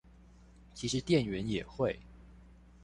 [0.73, 1.99] 其實店員也會